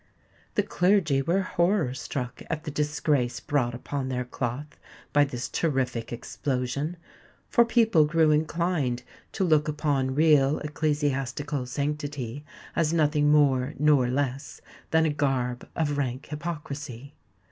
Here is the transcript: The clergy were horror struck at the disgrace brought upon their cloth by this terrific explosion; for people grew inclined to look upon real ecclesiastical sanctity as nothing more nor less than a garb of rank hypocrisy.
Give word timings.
The 0.55 0.63
clergy 0.63 1.21
were 1.21 1.43
horror 1.43 1.93
struck 1.93 2.41
at 2.49 2.63
the 2.63 2.71
disgrace 2.71 3.39
brought 3.39 3.75
upon 3.75 4.09
their 4.09 4.25
cloth 4.25 4.79
by 5.13 5.25
this 5.25 5.47
terrific 5.47 6.11
explosion; 6.11 6.97
for 7.49 7.63
people 7.65 8.05
grew 8.05 8.31
inclined 8.31 9.03
to 9.33 9.43
look 9.43 9.67
upon 9.67 10.15
real 10.15 10.57
ecclesiastical 10.61 11.67
sanctity 11.67 12.43
as 12.75 12.91
nothing 12.91 13.29
more 13.31 13.75
nor 13.77 14.07
less 14.09 14.59
than 14.89 15.05
a 15.05 15.11
garb 15.13 15.69
of 15.75 15.99
rank 15.99 16.25
hypocrisy. 16.25 17.13